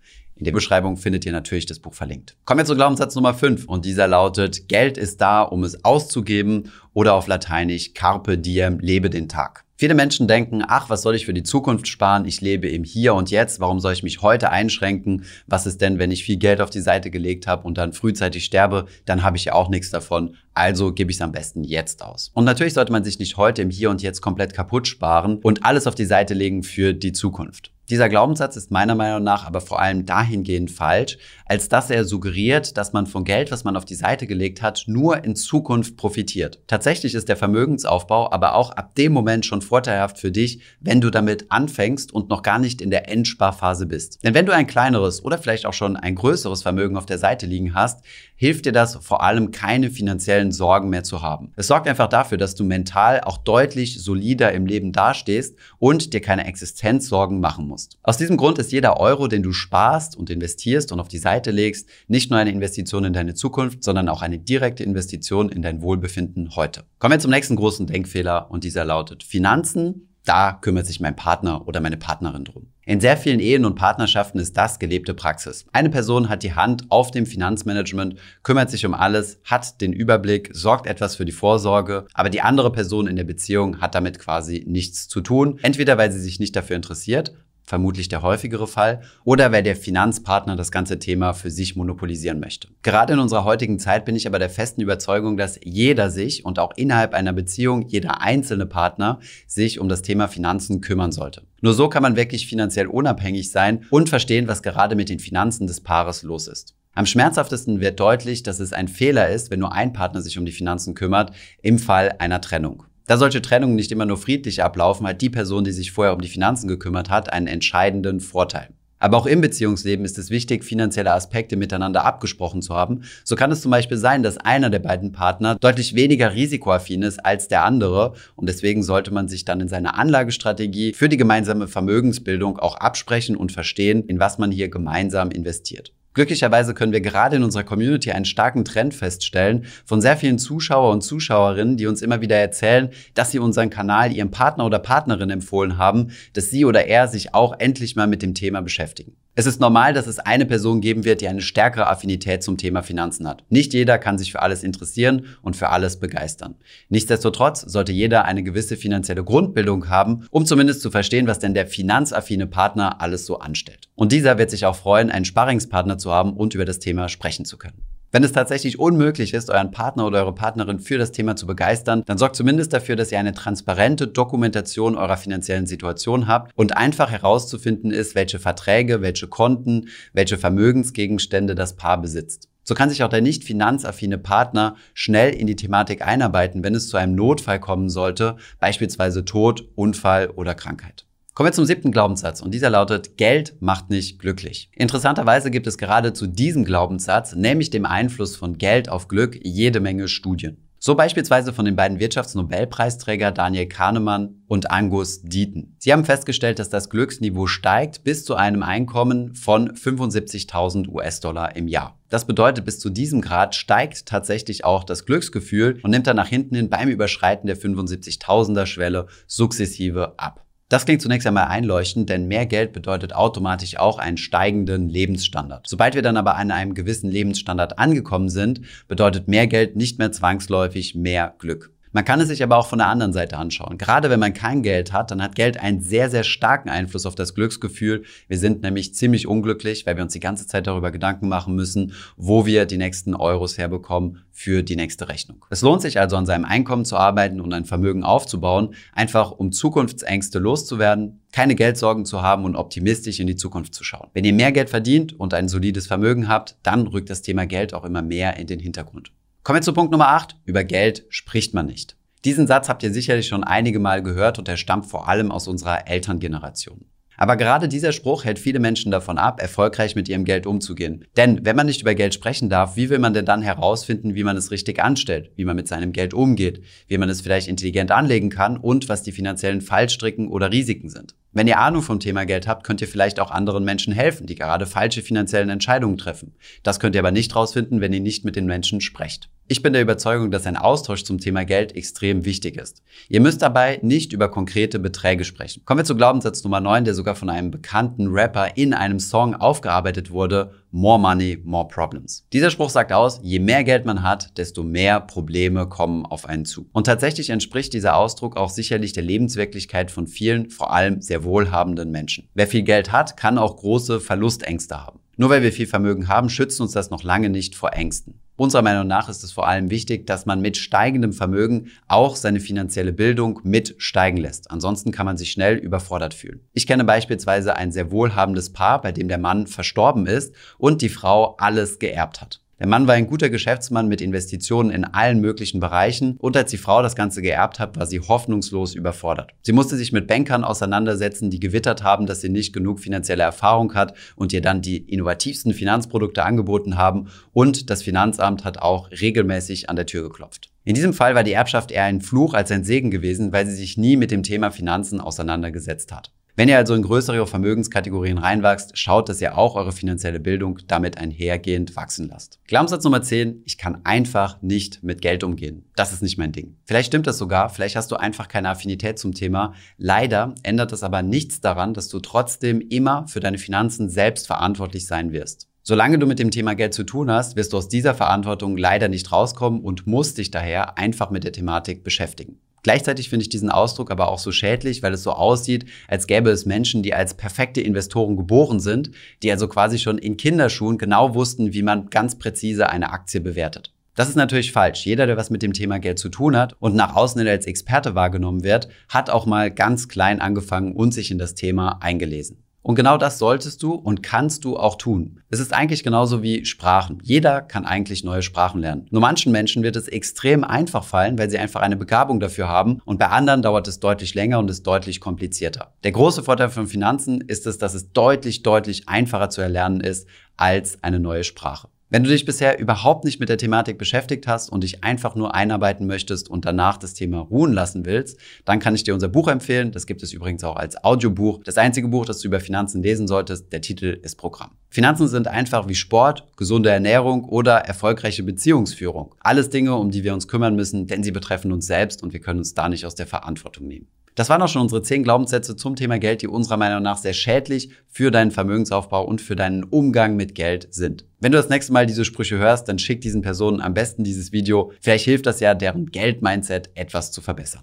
In 0.42 0.44
der 0.44 0.50
Beschreibung 0.50 0.96
findet 0.96 1.24
ihr 1.24 1.30
natürlich 1.30 1.66
das 1.66 1.78
Buch 1.78 1.94
verlinkt. 1.94 2.36
Kommen 2.46 2.58
wir 2.58 2.64
zu 2.64 2.74
Glaubenssatz 2.74 3.14
Nummer 3.14 3.32
5 3.32 3.66
und 3.66 3.84
dieser 3.84 4.08
lautet, 4.08 4.66
Geld 4.68 4.98
ist 4.98 5.20
da, 5.20 5.42
um 5.42 5.62
es 5.62 5.84
auszugeben 5.84 6.72
oder 6.94 7.14
auf 7.14 7.28
Lateinisch 7.28 7.94
Carpe 7.94 8.38
diem, 8.38 8.80
lebe 8.80 9.08
den 9.08 9.28
Tag. 9.28 9.64
Viele 9.76 9.94
Menschen 9.94 10.26
denken, 10.26 10.64
ach, 10.66 10.90
was 10.90 11.02
soll 11.02 11.14
ich 11.14 11.26
für 11.26 11.32
die 11.32 11.44
Zukunft 11.44 11.86
sparen? 11.86 12.24
Ich 12.24 12.40
lebe 12.40 12.68
im 12.68 12.82
Hier 12.82 13.14
und 13.14 13.30
Jetzt. 13.30 13.60
Warum 13.60 13.78
soll 13.78 13.92
ich 13.92 14.02
mich 14.02 14.20
heute 14.20 14.50
einschränken? 14.50 15.24
Was 15.46 15.64
ist 15.64 15.80
denn, 15.80 16.00
wenn 16.00 16.10
ich 16.10 16.24
viel 16.24 16.38
Geld 16.38 16.60
auf 16.60 16.70
die 16.70 16.80
Seite 16.80 17.12
gelegt 17.12 17.46
habe 17.46 17.64
und 17.64 17.78
dann 17.78 17.92
frühzeitig 17.92 18.44
sterbe? 18.44 18.86
Dann 19.04 19.22
habe 19.22 19.36
ich 19.36 19.44
ja 19.44 19.52
auch 19.52 19.68
nichts 19.68 19.90
davon. 19.90 20.34
Also 20.54 20.92
gebe 20.92 21.12
ich 21.12 21.18
es 21.18 21.22
am 21.22 21.30
besten 21.30 21.62
jetzt 21.62 22.02
aus. 22.02 22.32
Und 22.34 22.44
natürlich 22.44 22.74
sollte 22.74 22.90
man 22.90 23.04
sich 23.04 23.20
nicht 23.20 23.36
heute 23.36 23.62
im 23.62 23.70
Hier 23.70 23.90
und 23.90 24.02
Jetzt 24.02 24.22
komplett 24.22 24.54
kaputt 24.54 24.88
sparen 24.88 25.38
und 25.38 25.64
alles 25.64 25.86
auf 25.86 25.94
die 25.94 26.04
Seite 26.04 26.34
legen 26.34 26.64
für 26.64 26.94
die 26.94 27.12
Zukunft. 27.12 27.72
Dieser 27.92 28.08
Glaubenssatz 28.08 28.56
ist 28.56 28.70
meiner 28.70 28.94
Meinung 28.94 29.22
nach 29.22 29.44
aber 29.44 29.60
vor 29.60 29.78
allem 29.78 30.06
dahingehend 30.06 30.70
falsch, 30.70 31.18
als 31.44 31.68
dass 31.68 31.90
er 31.90 32.06
suggeriert, 32.06 32.78
dass 32.78 32.94
man 32.94 33.06
von 33.06 33.22
Geld, 33.22 33.50
was 33.50 33.64
man 33.64 33.76
auf 33.76 33.84
die 33.84 33.96
Seite 33.96 34.26
gelegt 34.26 34.62
hat, 34.62 34.84
nur 34.86 35.22
in 35.24 35.36
Zukunft 35.36 35.98
profitiert. 35.98 36.60
Tatsächlich 36.68 37.14
ist 37.14 37.28
der 37.28 37.36
Vermögensaufbau 37.36 38.32
aber 38.32 38.54
auch 38.54 38.70
ab 38.70 38.94
dem 38.94 39.12
Moment 39.12 39.44
schon 39.44 39.60
vorteilhaft 39.60 40.16
für 40.16 40.32
dich, 40.32 40.62
wenn 40.80 41.02
du 41.02 41.10
damit 41.10 41.52
anfängst 41.52 42.14
und 42.14 42.30
noch 42.30 42.40
gar 42.40 42.58
nicht 42.58 42.80
in 42.80 42.88
der 42.88 43.10
Endsparphase 43.10 43.84
bist. 43.84 44.24
Denn 44.24 44.32
wenn 44.32 44.46
du 44.46 44.54
ein 44.54 44.66
kleineres 44.66 45.22
oder 45.22 45.36
vielleicht 45.36 45.66
auch 45.66 45.74
schon 45.74 45.98
ein 45.98 46.14
größeres 46.14 46.62
Vermögen 46.62 46.96
auf 46.96 47.04
der 47.04 47.18
Seite 47.18 47.44
liegen 47.44 47.74
hast, 47.74 48.02
hilft 48.42 48.66
dir 48.66 48.72
das 48.72 48.96
vor 48.96 49.22
allem 49.22 49.52
keine 49.52 49.88
finanziellen 49.88 50.50
Sorgen 50.50 50.90
mehr 50.90 51.04
zu 51.04 51.22
haben. 51.22 51.52
Es 51.54 51.68
sorgt 51.68 51.86
einfach 51.86 52.08
dafür, 52.08 52.38
dass 52.38 52.56
du 52.56 52.64
mental 52.64 53.20
auch 53.20 53.38
deutlich 53.38 54.02
solider 54.02 54.50
im 54.50 54.66
Leben 54.66 54.90
dastehst 54.90 55.56
und 55.78 56.12
dir 56.12 56.20
keine 56.20 56.44
Existenzsorgen 56.44 57.38
machen 57.38 57.68
musst. 57.68 58.00
Aus 58.02 58.16
diesem 58.16 58.36
Grund 58.36 58.58
ist 58.58 58.72
jeder 58.72 58.98
Euro, 58.98 59.28
den 59.28 59.44
du 59.44 59.52
sparst 59.52 60.16
und 60.16 60.28
investierst 60.28 60.90
und 60.90 60.98
auf 60.98 61.06
die 61.06 61.18
Seite 61.18 61.52
legst, 61.52 61.88
nicht 62.08 62.32
nur 62.32 62.40
eine 62.40 62.50
Investition 62.50 63.04
in 63.04 63.12
deine 63.12 63.34
Zukunft, 63.34 63.84
sondern 63.84 64.08
auch 64.08 64.22
eine 64.22 64.40
direkte 64.40 64.82
Investition 64.82 65.48
in 65.48 65.62
dein 65.62 65.80
Wohlbefinden 65.80 66.56
heute. 66.56 66.82
Kommen 66.98 67.12
wir 67.12 67.20
zum 67.20 67.30
nächsten 67.30 67.54
großen 67.54 67.86
Denkfehler 67.86 68.50
und 68.50 68.64
dieser 68.64 68.84
lautet 68.84 69.22
Finanzen. 69.22 70.11
Da 70.24 70.52
kümmert 70.52 70.86
sich 70.86 71.00
mein 71.00 71.16
Partner 71.16 71.66
oder 71.66 71.80
meine 71.80 71.96
Partnerin 71.96 72.44
drum. 72.44 72.68
In 72.84 73.00
sehr 73.00 73.16
vielen 73.16 73.40
Ehen 73.40 73.64
und 73.64 73.76
Partnerschaften 73.76 74.38
ist 74.38 74.56
das 74.56 74.78
gelebte 74.78 75.14
Praxis. 75.14 75.66
Eine 75.72 75.90
Person 75.90 76.28
hat 76.28 76.42
die 76.42 76.54
Hand 76.54 76.84
auf 76.90 77.12
dem 77.12 77.26
Finanzmanagement, 77.26 78.16
kümmert 78.42 78.70
sich 78.70 78.84
um 78.84 78.94
alles, 78.94 79.38
hat 79.44 79.80
den 79.80 79.92
Überblick, 79.92 80.50
sorgt 80.52 80.86
etwas 80.86 81.14
für 81.14 81.24
die 81.24 81.32
Vorsorge, 81.32 82.06
aber 82.12 82.28
die 82.28 82.40
andere 82.40 82.72
Person 82.72 83.06
in 83.06 83.16
der 83.16 83.24
Beziehung 83.24 83.80
hat 83.80 83.94
damit 83.94 84.18
quasi 84.18 84.64
nichts 84.66 85.06
zu 85.08 85.20
tun. 85.20 85.58
Entweder 85.62 85.96
weil 85.96 86.10
sie 86.10 86.20
sich 86.20 86.40
nicht 86.40 86.56
dafür 86.56 86.76
interessiert 86.76 87.32
vermutlich 87.62 88.08
der 88.08 88.22
häufigere 88.22 88.66
Fall, 88.66 89.02
oder 89.24 89.52
weil 89.52 89.62
der 89.62 89.76
Finanzpartner 89.76 90.56
das 90.56 90.72
ganze 90.72 90.98
Thema 90.98 91.32
für 91.32 91.50
sich 91.50 91.76
monopolisieren 91.76 92.40
möchte. 92.40 92.68
Gerade 92.82 93.14
in 93.14 93.18
unserer 93.18 93.44
heutigen 93.44 93.78
Zeit 93.78 94.04
bin 94.04 94.16
ich 94.16 94.26
aber 94.26 94.38
der 94.38 94.50
festen 94.50 94.80
Überzeugung, 94.80 95.36
dass 95.36 95.58
jeder 95.62 96.10
sich 96.10 96.44
und 96.44 96.58
auch 96.58 96.72
innerhalb 96.76 97.14
einer 97.14 97.32
Beziehung 97.32 97.86
jeder 97.88 98.20
einzelne 98.20 98.66
Partner 98.66 99.20
sich 99.46 99.78
um 99.78 99.88
das 99.88 100.02
Thema 100.02 100.28
Finanzen 100.28 100.80
kümmern 100.80 101.12
sollte. 101.12 101.42
Nur 101.60 101.74
so 101.74 101.88
kann 101.88 102.02
man 102.02 102.16
wirklich 102.16 102.46
finanziell 102.46 102.86
unabhängig 102.86 103.50
sein 103.50 103.84
und 103.90 104.08
verstehen, 104.08 104.48
was 104.48 104.62
gerade 104.62 104.96
mit 104.96 105.08
den 105.08 105.18
Finanzen 105.20 105.66
des 105.66 105.80
Paares 105.80 106.22
los 106.22 106.48
ist. 106.48 106.74
Am 106.94 107.06
schmerzhaftesten 107.06 107.80
wird 107.80 107.98
deutlich, 108.00 108.42
dass 108.42 108.60
es 108.60 108.74
ein 108.74 108.86
Fehler 108.86 109.30
ist, 109.30 109.50
wenn 109.50 109.60
nur 109.60 109.72
ein 109.72 109.94
Partner 109.94 110.20
sich 110.20 110.38
um 110.38 110.44
die 110.44 110.52
Finanzen 110.52 110.94
kümmert, 110.94 111.32
im 111.62 111.78
Fall 111.78 112.16
einer 112.18 112.42
Trennung. 112.42 112.84
Da 113.06 113.16
solche 113.16 113.42
Trennungen 113.42 113.74
nicht 113.74 113.90
immer 113.92 114.06
nur 114.06 114.16
friedlich 114.16 114.62
ablaufen, 114.62 115.06
hat 115.06 115.20
die 115.20 115.30
Person, 115.30 115.64
die 115.64 115.72
sich 115.72 115.92
vorher 115.92 116.14
um 116.14 116.20
die 116.20 116.28
Finanzen 116.28 116.68
gekümmert 116.68 117.10
hat, 117.10 117.32
einen 117.32 117.48
entscheidenden 117.48 118.20
Vorteil. 118.20 118.68
Aber 119.02 119.16
auch 119.16 119.26
im 119.26 119.40
Beziehungsleben 119.40 120.04
ist 120.04 120.16
es 120.16 120.30
wichtig, 120.30 120.62
finanzielle 120.62 121.12
Aspekte 121.12 121.56
miteinander 121.56 122.04
abgesprochen 122.04 122.62
zu 122.62 122.76
haben. 122.76 123.02
So 123.24 123.34
kann 123.34 123.50
es 123.50 123.60
zum 123.60 123.72
Beispiel 123.72 123.96
sein, 123.96 124.22
dass 124.22 124.38
einer 124.38 124.70
der 124.70 124.78
beiden 124.78 125.10
Partner 125.10 125.56
deutlich 125.56 125.96
weniger 125.96 126.32
risikoaffin 126.34 127.02
ist 127.02 127.18
als 127.18 127.48
der 127.48 127.64
andere 127.64 128.14
und 128.36 128.48
deswegen 128.48 128.84
sollte 128.84 129.12
man 129.12 129.26
sich 129.26 129.44
dann 129.44 129.60
in 129.60 129.66
seiner 129.66 129.98
Anlagestrategie 129.98 130.92
für 130.92 131.08
die 131.08 131.16
gemeinsame 131.16 131.66
Vermögensbildung 131.66 132.60
auch 132.60 132.76
absprechen 132.76 133.34
und 133.34 133.50
verstehen, 133.50 134.04
in 134.04 134.20
was 134.20 134.38
man 134.38 134.52
hier 134.52 134.68
gemeinsam 134.68 135.32
investiert. 135.32 135.92
Glücklicherweise 136.14 136.74
können 136.74 136.92
wir 136.92 137.00
gerade 137.00 137.36
in 137.36 137.42
unserer 137.42 137.64
Community 137.64 138.12
einen 138.12 138.26
starken 138.26 138.64
Trend 138.64 138.94
feststellen 138.94 139.64
von 139.84 140.00
sehr 140.00 140.16
vielen 140.16 140.38
Zuschauer 140.38 140.92
und 140.92 141.02
Zuschauerinnen, 141.02 141.76
die 141.76 141.86
uns 141.86 142.02
immer 142.02 142.20
wieder 142.20 142.36
erzählen, 142.36 142.90
dass 143.14 143.30
sie 143.30 143.38
unseren 143.38 143.70
Kanal 143.70 144.12
ihrem 144.12 144.30
Partner 144.30 144.66
oder 144.66 144.78
Partnerin 144.78 145.30
empfohlen 145.30 145.78
haben, 145.78 146.10
dass 146.34 146.50
sie 146.50 146.64
oder 146.64 146.86
er 146.86 147.08
sich 147.08 147.34
auch 147.34 147.58
endlich 147.58 147.96
mal 147.96 148.06
mit 148.06 148.22
dem 148.22 148.34
Thema 148.34 148.60
beschäftigen. 148.60 149.16
Es 149.34 149.46
ist 149.46 149.60
normal, 149.60 149.94
dass 149.94 150.06
es 150.06 150.18
eine 150.18 150.44
Person 150.44 150.82
geben 150.82 151.04
wird, 151.04 151.22
die 151.22 151.28
eine 151.28 151.40
stärkere 151.40 151.86
Affinität 151.86 152.42
zum 152.42 152.58
Thema 152.58 152.82
Finanzen 152.82 153.26
hat. 153.26 153.44
Nicht 153.48 153.72
jeder 153.72 153.96
kann 153.96 154.18
sich 154.18 154.30
für 154.30 154.42
alles 154.42 154.62
interessieren 154.62 155.24
und 155.40 155.56
für 155.56 155.70
alles 155.70 155.98
begeistern. 155.98 156.56
Nichtsdestotrotz 156.90 157.62
sollte 157.62 157.92
jeder 157.92 158.26
eine 158.26 158.42
gewisse 158.42 158.76
finanzielle 158.76 159.24
Grundbildung 159.24 159.88
haben, 159.88 160.26
um 160.30 160.44
zumindest 160.44 160.82
zu 160.82 160.90
verstehen, 160.90 161.26
was 161.26 161.38
denn 161.38 161.54
der 161.54 161.66
finanzaffine 161.66 162.46
Partner 162.46 163.00
alles 163.00 163.24
so 163.24 163.38
anstellt. 163.38 163.88
Und 163.94 164.12
dieser 164.12 164.36
wird 164.36 164.50
sich 164.50 164.66
auch 164.66 164.76
freuen, 164.76 165.10
einen 165.10 165.24
Sparringspartner 165.24 165.96
zu 165.96 166.12
haben 166.12 166.34
und 166.34 166.54
über 166.54 166.66
das 166.66 166.78
Thema 166.78 167.08
sprechen 167.08 167.46
zu 167.46 167.56
können. 167.56 167.82
Wenn 168.14 168.24
es 168.24 168.32
tatsächlich 168.32 168.78
unmöglich 168.78 169.32
ist, 169.32 169.48
euren 169.48 169.70
Partner 169.70 170.06
oder 170.06 170.18
eure 170.18 170.34
Partnerin 170.34 170.80
für 170.80 170.98
das 170.98 171.12
Thema 171.12 171.34
zu 171.34 171.46
begeistern, 171.46 172.02
dann 172.04 172.18
sorgt 172.18 172.36
zumindest 172.36 172.74
dafür, 172.74 172.94
dass 172.94 173.10
ihr 173.10 173.18
eine 173.18 173.32
transparente 173.32 174.06
Dokumentation 174.06 174.96
eurer 174.98 175.16
finanziellen 175.16 175.64
Situation 175.64 176.28
habt 176.28 176.52
und 176.54 176.76
einfach 176.76 177.10
herauszufinden 177.10 177.90
ist, 177.90 178.14
welche 178.14 178.38
Verträge, 178.38 179.00
welche 179.00 179.28
Konten, 179.28 179.88
welche 180.12 180.36
Vermögensgegenstände 180.36 181.54
das 181.54 181.76
Paar 181.76 182.02
besitzt. 182.02 182.50
So 182.64 182.74
kann 182.74 182.90
sich 182.90 183.02
auch 183.02 183.08
der 183.08 183.22
nicht 183.22 183.44
finanzaffine 183.44 184.18
Partner 184.18 184.76
schnell 184.92 185.34
in 185.34 185.46
die 185.46 185.56
Thematik 185.56 186.06
einarbeiten, 186.06 186.62
wenn 186.62 186.74
es 186.74 186.88
zu 186.88 186.98
einem 186.98 187.14
Notfall 187.14 187.60
kommen 187.60 187.88
sollte, 187.88 188.36
beispielsweise 188.60 189.24
Tod, 189.24 189.66
Unfall 189.74 190.28
oder 190.28 190.54
Krankheit. 190.54 191.06
Kommen 191.34 191.48
wir 191.48 191.52
zum 191.52 191.64
siebten 191.64 191.92
Glaubenssatz 191.92 192.42
und 192.42 192.52
dieser 192.52 192.68
lautet, 192.68 193.16
Geld 193.16 193.56
macht 193.60 193.88
nicht 193.88 194.18
glücklich. 194.18 194.70
Interessanterweise 194.76 195.50
gibt 195.50 195.66
es 195.66 195.78
gerade 195.78 196.12
zu 196.12 196.26
diesem 196.26 196.62
Glaubenssatz, 196.62 197.34
nämlich 197.34 197.70
dem 197.70 197.86
Einfluss 197.86 198.36
von 198.36 198.58
Geld 198.58 198.90
auf 198.90 199.08
Glück, 199.08 199.38
jede 199.42 199.80
Menge 199.80 200.08
Studien. 200.08 200.68
So 200.78 200.94
beispielsweise 200.94 201.54
von 201.54 201.64
den 201.64 201.74
beiden 201.74 202.00
Wirtschaftsnobelpreisträger 202.00 203.32
Daniel 203.32 203.66
Kahnemann 203.66 204.42
und 204.46 204.70
Angus 204.70 205.22
Deaton. 205.22 205.74
Sie 205.78 205.90
haben 205.92 206.04
festgestellt, 206.04 206.58
dass 206.58 206.68
das 206.68 206.90
Glücksniveau 206.90 207.46
steigt 207.46 208.04
bis 208.04 208.26
zu 208.26 208.34
einem 208.34 208.62
Einkommen 208.62 209.34
von 209.34 209.70
75.000 209.70 210.88
US-Dollar 210.88 211.56
im 211.56 211.66
Jahr. 211.66 211.98
Das 212.10 212.26
bedeutet, 212.26 212.66
bis 212.66 212.78
zu 212.78 212.90
diesem 212.90 213.22
Grad 213.22 213.54
steigt 213.54 214.04
tatsächlich 214.04 214.66
auch 214.66 214.84
das 214.84 215.06
Glücksgefühl 215.06 215.78
und 215.82 215.92
nimmt 215.92 216.08
dann 216.08 216.16
nach 216.16 216.28
hinten 216.28 216.56
hin 216.56 216.68
beim 216.68 216.90
Überschreiten 216.90 217.46
der 217.46 217.56
75.000er 217.56 218.66
Schwelle 218.66 219.06
sukzessive 219.26 220.18
ab. 220.18 220.44
Das 220.72 220.86
klingt 220.86 221.02
zunächst 221.02 221.26
einmal 221.26 221.48
einleuchtend, 221.48 222.08
denn 222.08 222.28
mehr 222.28 222.46
Geld 222.46 222.72
bedeutet 222.72 223.14
automatisch 223.14 223.76
auch 223.76 223.98
einen 223.98 224.16
steigenden 224.16 224.88
Lebensstandard. 224.88 225.66
Sobald 225.68 225.94
wir 225.94 226.00
dann 226.00 226.16
aber 226.16 226.36
an 226.36 226.50
einem 226.50 226.72
gewissen 226.72 227.10
Lebensstandard 227.10 227.78
angekommen 227.78 228.30
sind, 228.30 228.62
bedeutet 228.88 229.28
mehr 229.28 229.46
Geld 229.46 229.76
nicht 229.76 229.98
mehr 229.98 230.12
zwangsläufig 230.12 230.94
mehr 230.94 231.34
Glück. 231.38 231.74
Man 231.92 232.06
kann 232.06 232.20
es 232.20 232.28
sich 232.28 232.42
aber 232.42 232.56
auch 232.56 232.66
von 232.66 232.78
der 232.78 232.88
anderen 232.88 233.12
Seite 233.12 233.36
anschauen. 233.36 233.76
Gerade 233.76 234.08
wenn 234.08 234.18
man 234.18 234.32
kein 234.32 234.62
Geld 234.62 234.94
hat, 234.94 235.10
dann 235.10 235.22
hat 235.22 235.34
Geld 235.34 235.58
einen 235.58 235.82
sehr, 235.82 236.08
sehr 236.08 236.24
starken 236.24 236.70
Einfluss 236.70 237.04
auf 237.04 237.14
das 237.14 237.34
Glücksgefühl. 237.34 238.04
Wir 238.28 238.38
sind 238.38 238.62
nämlich 238.62 238.94
ziemlich 238.94 239.26
unglücklich, 239.26 239.84
weil 239.84 239.96
wir 239.96 240.02
uns 240.02 240.14
die 240.14 240.20
ganze 240.20 240.46
Zeit 240.46 240.66
darüber 240.66 240.90
Gedanken 240.90 241.28
machen 241.28 241.54
müssen, 241.54 241.92
wo 242.16 242.46
wir 242.46 242.64
die 242.64 242.78
nächsten 242.78 243.14
Euros 243.14 243.58
herbekommen 243.58 244.22
für 244.30 244.62
die 244.62 244.76
nächste 244.76 245.10
Rechnung. 245.10 245.44
Es 245.50 245.60
lohnt 245.60 245.82
sich 245.82 246.00
also 246.00 246.16
an 246.16 246.24
seinem 246.24 246.46
Einkommen 246.46 246.86
zu 246.86 246.96
arbeiten 246.96 247.42
und 247.42 247.52
ein 247.52 247.66
Vermögen 247.66 248.04
aufzubauen, 248.04 248.74
einfach 248.94 249.30
um 249.30 249.52
Zukunftsängste 249.52 250.38
loszuwerden, 250.38 251.20
keine 251.30 251.54
Geldsorgen 251.54 252.06
zu 252.06 252.22
haben 252.22 252.44
und 252.44 252.56
optimistisch 252.56 253.20
in 253.20 253.26
die 253.26 253.36
Zukunft 253.36 253.74
zu 253.74 253.84
schauen. 253.84 254.08
Wenn 254.14 254.24
ihr 254.24 254.32
mehr 254.32 254.52
Geld 254.52 254.70
verdient 254.70 255.18
und 255.20 255.34
ein 255.34 255.48
solides 255.48 255.86
Vermögen 255.86 256.28
habt, 256.28 256.56
dann 256.62 256.86
rückt 256.86 257.10
das 257.10 257.20
Thema 257.20 257.46
Geld 257.46 257.74
auch 257.74 257.84
immer 257.84 258.00
mehr 258.00 258.38
in 258.38 258.46
den 258.46 258.60
Hintergrund. 258.60 259.12
Kommen 259.44 259.56
wir 259.56 259.62
zu 259.62 259.72
Punkt 259.72 259.90
Nummer 259.90 260.10
8. 260.10 260.36
Über 260.44 260.62
Geld 260.62 261.04
spricht 261.08 261.52
man 261.52 261.66
nicht. 261.66 261.96
Diesen 262.24 262.46
Satz 262.46 262.68
habt 262.68 262.84
ihr 262.84 262.92
sicherlich 262.92 263.26
schon 263.26 263.42
einige 263.42 263.80
Mal 263.80 264.00
gehört 264.00 264.38
und 264.38 264.46
er 264.46 264.56
stammt 264.56 264.86
vor 264.86 265.08
allem 265.08 265.32
aus 265.32 265.48
unserer 265.48 265.88
Elterngeneration. 265.88 266.84
Aber 267.16 267.36
gerade 267.36 267.66
dieser 267.66 267.90
Spruch 267.90 268.24
hält 268.24 268.38
viele 268.38 268.60
Menschen 268.60 268.92
davon 268.92 269.18
ab, 269.18 269.42
erfolgreich 269.42 269.96
mit 269.96 270.08
ihrem 270.08 270.24
Geld 270.24 270.46
umzugehen. 270.46 271.06
Denn 271.16 271.44
wenn 271.44 271.56
man 271.56 271.66
nicht 271.66 271.80
über 271.80 271.96
Geld 271.96 272.14
sprechen 272.14 272.50
darf, 272.50 272.76
wie 272.76 272.88
will 272.88 273.00
man 273.00 273.14
denn 273.14 273.26
dann 273.26 273.42
herausfinden, 273.42 274.14
wie 274.14 274.22
man 274.22 274.36
es 274.36 274.52
richtig 274.52 274.80
anstellt, 274.80 275.32
wie 275.34 275.44
man 275.44 275.56
mit 275.56 275.66
seinem 275.66 275.92
Geld 275.92 276.14
umgeht, 276.14 276.62
wie 276.86 276.98
man 276.98 277.08
es 277.08 277.20
vielleicht 277.20 277.48
intelligent 277.48 277.90
anlegen 277.90 278.30
kann 278.30 278.56
und 278.56 278.88
was 278.88 279.02
die 279.02 279.12
finanziellen 279.12 279.60
Fallstricken 279.60 280.28
oder 280.28 280.52
Risiken 280.52 280.88
sind? 280.88 281.16
Wenn 281.34 281.46
ihr 281.46 281.58
Ahnung 281.58 281.80
vom 281.80 281.98
Thema 281.98 282.24
Geld 282.24 282.46
habt, 282.46 282.64
könnt 282.64 282.82
ihr 282.82 282.88
vielleicht 282.88 283.18
auch 283.18 283.30
anderen 283.30 283.64
Menschen 283.64 283.94
helfen, 283.94 284.26
die 284.26 284.34
gerade 284.34 284.66
falsche 284.66 285.00
finanziellen 285.00 285.48
Entscheidungen 285.48 285.96
treffen. 285.96 286.34
Das 286.62 286.78
könnt 286.78 286.94
ihr 286.94 287.00
aber 287.00 287.10
nicht 287.10 287.34
rausfinden, 287.34 287.80
wenn 287.80 287.94
ihr 287.94 288.00
nicht 288.00 288.24
mit 288.24 288.36
den 288.36 288.44
Menschen 288.44 288.82
sprecht. 288.82 289.30
Ich 289.52 289.60
bin 289.60 289.74
der 289.74 289.82
Überzeugung, 289.82 290.30
dass 290.30 290.46
ein 290.46 290.56
Austausch 290.56 291.04
zum 291.04 291.18
Thema 291.18 291.44
Geld 291.44 291.76
extrem 291.76 292.24
wichtig 292.24 292.56
ist. 292.56 292.82
Ihr 293.10 293.20
müsst 293.20 293.42
dabei 293.42 293.80
nicht 293.82 294.14
über 294.14 294.30
konkrete 294.30 294.78
Beträge 294.78 295.24
sprechen. 295.24 295.62
Kommen 295.66 295.80
wir 295.80 295.84
zu 295.84 295.94
Glaubenssatz 295.94 296.42
Nummer 296.42 296.60
9, 296.60 296.86
der 296.86 296.94
sogar 296.94 297.14
von 297.16 297.28
einem 297.28 297.50
bekannten 297.50 298.06
Rapper 298.06 298.56
in 298.56 298.72
einem 298.72 298.98
Song 298.98 299.34
aufgearbeitet 299.34 300.10
wurde. 300.10 300.54
More 300.70 300.98
money, 300.98 301.38
more 301.44 301.68
problems. 301.68 302.26
Dieser 302.32 302.48
Spruch 302.48 302.70
sagt 302.70 302.94
aus, 302.94 303.20
je 303.22 303.40
mehr 303.40 303.62
Geld 303.62 303.84
man 303.84 304.02
hat, 304.02 304.38
desto 304.38 304.62
mehr 304.62 305.00
Probleme 305.00 305.68
kommen 305.68 306.06
auf 306.06 306.24
einen 306.24 306.46
zu. 306.46 306.70
Und 306.72 306.86
tatsächlich 306.86 307.28
entspricht 307.28 307.74
dieser 307.74 307.96
Ausdruck 307.96 308.38
auch 308.38 308.48
sicherlich 308.48 308.94
der 308.94 309.02
Lebenswirklichkeit 309.02 309.90
von 309.90 310.06
vielen, 310.06 310.48
vor 310.48 310.72
allem 310.72 311.02
sehr 311.02 311.24
wohlhabenden 311.24 311.90
Menschen. 311.90 312.26
Wer 312.32 312.46
viel 312.46 312.62
Geld 312.62 312.90
hat, 312.90 313.18
kann 313.18 313.36
auch 313.36 313.58
große 313.58 314.00
Verlustängste 314.00 314.80
haben. 314.80 315.00
Nur 315.18 315.28
weil 315.28 315.42
wir 315.42 315.52
viel 315.52 315.66
Vermögen 315.66 316.08
haben, 316.08 316.30
schützt 316.30 316.58
uns 316.60 316.72
das 316.72 316.88
noch 316.88 317.02
lange 317.02 317.28
nicht 317.28 317.54
vor 317.54 317.74
Ängsten. 317.74 318.22
Unserer 318.42 318.62
Meinung 318.62 318.88
nach 318.88 319.08
ist 319.08 319.22
es 319.22 319.30
vor 319.30 319.46
allem 319.46 319.70
wichtig, 319.70 320.04
dass 320.04 320.26
man 320.26 320.40
mit 320.40 320.56
steigendem 320.56 321.12
Vermögen 321.12 321.68
auch 321.86 322.16
seine 322.16 322.40
finanzielle 322.40 322.92
Bildung 322.92 323.38
mit 323.44 323.76
steigen 323.78 324.16
lässt. 324.16 324.50
Ansonsten 324.50 324.90
kann 324.90 325.06
man 325.06 325.16
sich 325.16 325.30
schnell 325.30 325.58
überfordert 325.58 326.12
fühlen. 326.12 326.40
Ich 326.52 326.66
kenne 326.66 326.82
beispielsweise 326.82 327.54
ein 327.54 327.70
sehr 327.70 327.92
wohlhabendes 327.92 328.52
Paar, 328.52 328.80
bei 328.80 328.90
dem 328.90 329.06
der 329.06 329.18
Mann 329.18 329.46
verstorben 329.46 330.08
ist 330.08 330.34
und 330.58 330.82
die 330.82 330.88
Frau 330.88 331.36
alles 331.36 331.78
geerbt 331.78 332.20
hat. 332.20 332.41
Der 332.62 332.68
Mann 332.68 332.86
war 332.86 332.94
ein 332.94 333.08
guter 333.08 333.28
Geschäftsmann 333.28 333.88
mit 333.88 334.00
Investitionen 334.00 334.70
in 334.70 334.84
allen 334.84 335.18
möglichen 335.18 335.58
Bereichen 335.58 336.16
und 336.18 336.36
als 336.36 336.52
die 336.52 336.58
Frau 336.58 336.80
das 336.80 336.94
Ganze 336.94 337.20
geerbt 337.20 337.58
hat, 337.58 337.76
war 337.76 337.86
sie 337.86 337.98
hoffnungslos 337.98 338.76
überfordert. 338.76 339.32
Sie 339.42 339.50
musste 339.50 339.74
sich 339.74 339.90
mit 339.90 340.06
Bankern 340.06 340.44
auseinandersetzen, 340.44 341.28
die 341.28 341.40
gewittert 341.40 341.82
haben, 341.82 342.06
dass 342.06 342.20
sie 342.20 342.28
nicht 342.28 342.52
genug 342.52 342.78
finanzielle 342.78 343.24
Erfahrung 343.24 343.74
hat 343.74 343.94
und 344.14 344.32
ihr 344.32 344.42
dann 344.42 344.62
die 344.62 344.76
innovativsten 344.76 345.54
Finanzprodukte 345.54 346.22
angeboten 346.22 346.76
haben 346.76 347.08
und 347.32 347.68
das 347.68 347.82
Finanzamt 347.82 348.44
hat 348.44 348.58
auch 348.58 348.92
regelmäßig 348.92 349.68
an 349.68 349.74
der 349.74 349.86
Tür 349.86 350.04
geklopft. 350.04 350.52
In 350.62 350.76
diesem 350.76 350.92
Fall 350.92 351.16
war 351.16 351.24
die 351.24 351.32
Erbschaft 351.32 351.72
eher 351.72 351.82
ein 351.82 352.00
Fluch 352.00 352.32
als 352.32 352.52
ein 352.52 352.62
Segen 352.62 352.92
gewesen, 352.92 353.32
weil 353.32 353.44
sie 353.44 353.56
sich 353.56 353.76
nie 353.76 353.96
mit 353.96 354.12
dem 354.12 354.22
Thema 354.22 354.52
Finanzen 354.52 355.00
auseinandergesetzt 355.00 355.90
hat. 355.90 356.12
Wenn 356.34 356.48
ihr 356.48 356.56
also 356.56 356.74
in 356.74 356.82
größere 356.82 357.26
Vermögenskategorien 357.26 358.16
reinwachst, 358.16 358.78
schaut, 358.78 359.10
dass 359.10 359.20
ihr 359.20 359.36
auch 359.36 359.54
eure 359.54 359.70
finanzielle 359.70 360.18
Bildung 360.18 360.60
damit 360.66 360.96
einhergehend 360.96 361.76
wachsen 361.76 362.08
lasst. 362.08 362.40
Glaubenssatz 362.46 362.84
Nummer 362.84 363.02
10, 363.02 363.42
ich 363.44 363.58
kann 363.58 363.84
einfach 363.84 364.40
nicht 364.40 364.82
mit 364.82 365.02
Geld 365.02 365.24
umgehen. 365.24 365.66
Das 365.76 365.92
ist 365.92 366.02
nicht 366.02 366.16
mein 366.16 366.32
Ding. 366.32 366.56
Vielleicht 366.64 366.86
stimmt 366.86 367.06
das 367.06 367.18
sogar, 367.18 367.50
vielleicht 367.50 367.76
hast 367.76 367.90
du 367.90 367.96
einfach 367.96 368.28
keine 368.28 368.48
Affinität 368.48 368.98
zum 368.98 369.12
Thema. 369.12 369.52
Leider 369.76 370.34
ändert 370.42 370.72
das 370.72 370.82
aber 370.82 371.02
nichts 371.02 371.42
daran, 371.42 371.74
dass 371.74 371.88
du 371.88 372.00
trotzdem 372.00 372.62
immer 372.62 373.06
für 373.08 373.20
deine 373.20 373.36
Finanzen 373.36 373.90
selbst 373.90 374.26
verantwortlich 374.26 374.86
sein 374.86 375.12
wirst. 375.12 375.48
Solange 375.62 375.98
du 375.98 376.06
mit 376.06 376.18
dem 376.18 376.30
Thema 376.30 376.54
Geld 376.54 376.72
zu 376.72 376.82
tun 376.82 377.10
hast, 377.10 377.36
wirst 377.36 377.52
du 377.52 377.58
aus 377.58 377.68
dieser 377.68 377.94
Verantwortung 377.94 378.56
leider 378.56 378.88
nicht 378.88 379.12
rauskommen 379.12 379.60
und 379.60 379.86
musst 379.86 380.16
dich 380.16 380.30
daher 380.30 380.78
einfach 380.78 381.10
mit 381.10 381.24
der 381.24 381.32
Thematik 381.32 381.84
beschäftigen. 381.84 382.40
Gleichzeitig 382.62 383.08
finde 383.08 383.24
ich 383.24 383.28
diesen 383.28 383.50
Ausdruck 383.50 383.90
aber 383.90 384.08
auch 384.08 384.20
so 384.20 384.30
schädlich, 384.30 384.82
weil 384.82 384.94
es 384.94 385.02
so 385.02 385.12
aussieht, 385.12 385.66
als 385.88 386.06
gäbe 386.06 386.30
es 386.30 386.46
Menschen, 386.46 386.82
die 386.82 386.94
als 386.94 387.14
perfekte 387.14 387.60
Investoren 387.60 388.16
geboren 388.16 388.60
sind, 388.60 388.92
die 389.22 389.32
also 389.32 389.48
quasi 389.48 389.78
schon 389.78 389.98
in 389.98 390.16
Kinderschuhen 390.16 390.78
genau 390.78 391.14
wussten, 391.14 391.52
wie 391.52 391.62
man 391.62 391.90
ganz 391.90 392.18
präzise 392.18 392.70
eine 392.70 392.90
Aktie 392.92 393.20
bewertet. 393.20 393.72
Das 393.94 394.08
ist 394.08 394.14
natürlich 394.14 394.52
falsch. 394.52 394.86
Jeder, 394.86 395.06
der 395.06 395.18
was 395.18 395.28
mit 395.28 395.42
dem 395.42 395.52
Thema 395.52 395.78
Geld 395.78 395.98
zu 395.98 396.08
tun 396.08 396.36
hat 396.36 396.56
und 396.60 396.74
nach 396.74 396.94
außen 396.94 397.20
hin 397.20 397.28
als 397.28 397.46
Experte 397.46 397.94
wahrgenommen 397.94 398.42
wird, 398.42 398.68
hat 398.88 399.10
auch 399.10 399.26
mal 399.26 399.50
ganz 399.50 399.88
klein 399.88 400.20
angefangen 400.20 400.72
und 400.72 400.94
sich 400.94 401.10
in 401.10 401.18
das 401.18 401.34
Thema 401.34 401.78
eingelesen. 401.82 402.42
Und 402.62 402.76
genau 402.76 402.96
das 402.96 403.18
solltest 403.18 403.62
du 403.62 403.74
und 403.74 404.02
kannst 404.02 404.44
du 404.44 404.56
auch 404.56 404.76
tun. 404.76 405.20
Es 405.30 405.40
ist 405.40 405.52
eigentlich 405.52 405.82
genauso 405.82 406.22
wie 406.22 406.44
Sprachen. 406.44 406.98
Jeder 407.02 407.42
kann 407.42 407.66
eigentlich 407.66 408.04
neue 408.04 408.22
Sprachen 408.22 408.60
lernen. 408.60 408.86
Nur 408.90 409.00
manchen 409.00 409.32
Menschen 409.32 409.64
wird 409.64 409.74
es 409.74 409.88
extrem 409.88 410.44
einfach 410.44 410.84
fallen, 410.84 411.18
weil 411.18 411.28
sie 411.28 411.38
einfach 411.38 411.60
eine 411.60 411.76
Begabung 411.76 412.20
dafür 412.20 412.48
haben 412.48 412.80
und 412.84 412.98
bei 412.98 413.08
anderen 413.08 413.42
dauert 413.42 413.66
es 413.66 413.80
deutlich 413.80 414.14
länger 414.14 414.38
und 414.38 414.48
ist 414.48 414.64
deutlich 414.64 415.00
komplizierter. 415.00 415.72
Der 415.82 415.92
große 415.92 416.22
Vorteil 416.22 416.50
von 416.50 416.68
Finanzen 416.68 417.20
ist 417.20 417.46
es, 417.46 417.58
dass 417.58 417.74
es 417.74 417.92
deutlich, 417.92 418.44
deutlich 418.44 418.88
einfacher 418.88 419.28
zu 419.28 419.40
erlernen 419.40 419.80
ist 419.80 420.06
als 420.36 420.82
eine 420.82 421.00
neue 421.00 421.24
Sprache. 421.24 421.71
Wenn 421.92 422.04
du 422.04 422.08
dich 422.08 422.24
bisher 422.24 422.58
überhaupt 422.58 423.04
nicht 423.04 423.20
mit 423.20 423.28
der 423.28 423.36
Thematik 423.36 423.76
beschäftigt 423.76 424.26
hast 424.26 424.48
und 424.48 424.64
dich 424.64 424.82
einfach 424.82 425.14
nur 425.14 425.34
einarbeiten 425.34 425.86
möchtest 425.86 426.30
und 426.30 426.46
danach 426.46 426.78
das 426.78 426.94
Thema 426.94 427.18
ruhen 427.18 427.52
lassen 427.52 427.84
willst, 427.84 428.18
dann 428.46 428.60
kann 428.60 428.74
ich 428.74 428.82
dir 428.82 428.94
unser 428.94 429.10
Buch 429.10 429.28
empfehlen. 429.28 429.72
Das 429.72 429.84
gibt 429.84 430.02
es 430.02 430.14
übrigens 430.14 430.42
auch 430.42 430.56
als 430.56 430.82
Audiobuch. 430.82 431.42
Das 431.44 431.58
einzige 431.58 431.88
Buch, 431.88 432.06
das 432.06 432.20
du 432.20 432.28
über 432.28 432.40
Finanzen 432.40 432.82
lesen 432.82 433.06
solltest, 433.06 433.52
der 433.52 433.60
Titel 433.60 433.98
ist 434.02 434.16
Programm. 434.16 434.52
Finanzen 434.70 435.06
sind 435.06 435.28
einfach 435.28 435.68
wie 435.68 435.74
Sport, 435.74 436.26
gesunde 436.38 436.70
Ernährung 436.70 437.24
oder 437.24 437.58
erfolgreiche 437.58 438.22
Beziehungsführung. 438.22 439.14
Alles 439.20 439.50
Dinge, 439.50 439.74
um 439.74 439.90
die 439.90 440.02
wir 440.02 440.14
uns 440.14 440.28
kümmern 440.28 440.56
müssen, 440.56 440.86
denn 440.86 441.02
sie 441.02 441.12
betreffen 441.12 441.52
uns 441.52 441.66
selbst 441.66 442.02
und 442.02 442.14
wir 442.14 442.20
können 442.20 442.38
uns 442.38 442.54
da 442.54 442.70
nicht 442.70 442.86
aus 442.86 442.94
der 442.94 443.06
Verantwortung 443.06 443.66
nehmen. 443.66 443.88
Das 444.14 444.28
waren 444.28 444.42
auch 444.42 444.48
schon 444.48 444.62
unsere 444.62 444.82
zehn 444.82 445.02
Glaubenssätze 445.02 445.56
zum 445.56 445.76
Thema 445.76 445.98
Geld, 445.98 446.22
die 446.22 446.28
unserer 446.28 446.58
Meinung 446.58 446.82
nach 446.82 446.98
sehr 446.98 447.14
schädlich 447.14 447.70
für 447.88 448.10
deinen 448.10 448.30
Vermögensaufbau 448.30 449.04
und 449.04 449.20
für 449.20 449.36
deinen 449.36 449.64
Umgang 449.64 450.16
mit 450.16 450.34
Geld 450.34 450.68
sind. 450.70 451.06
Wenn 451.20 451.32
du 451.32 451.38
das 451.38 451.48
nächste 451.48 451.72
Mal 451.72 451.86
diese 451.86 452.04
Sprüche 452.04 452.36
hörst, 452.38 452.68
dann 452.68 452.78
schick 452.78 453.00
diesen 453.00 453.22
Personen 453.22 453.60
am 453.60 453.74
besten 453.74 454.04
dieses 454.04 454.32
Video. 454.32 454.72
Vielleicht 454.80 455.04
hilft 455.04 455.26
das 455.26 455.40
ja, 455.40 455.54
deren 455.54 455.86
Geld-Mindset 455.86 456.70
etwas 456.74 457.10
zu 457.10 457.22
verbessern. 457.22 457.62